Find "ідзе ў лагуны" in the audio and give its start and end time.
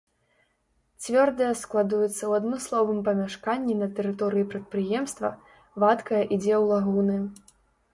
6.35-7.17